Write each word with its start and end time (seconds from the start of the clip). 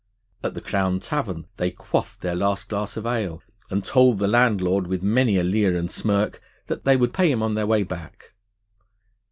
At 0.43 0.55
the 0.55 0.61
Crown 0.61 0.99
Tavern 0.99 1.45
they 1.57 1.69
quaffed 1.69 2.21
their 2.21 2.33
last 2.33 2.69
glass 2.69 2.97
of 2.97 3.05
ale, 3.05 3.43
and 3.69 3.85
told 3.85 4.17
the 4.17 4.27
landlord 4.27 4.87
with 4.87 5.03
many 5.03 5.37
a 5.37 5.43
leer 5.43 5.77
and 5.77 5.91
smirk 5.91 6.41
that 6.65 6.85
they 6.85 6.97
would 6.97 7.13
pay 7.13 7.29
him 7.29 7.43
on 7.43 7.53
their 7.53 7.67
way 7.67 7.83
back. 7.83 8.33